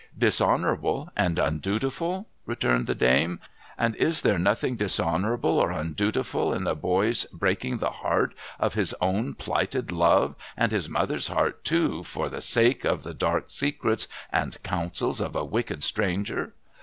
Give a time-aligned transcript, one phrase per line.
[0.17, 3.39] 'Dishonourable and undutiful?' returned the dame.
[3.77, 8.95] 'And is there nothing dishonourable or undutiful in the boy's breaking the heart of his
[8.99, 14.07] own plighted love, and his mother's heart too, for the sake of the dark secrets
[14.31, 16.55] and counsels of a wicked stranger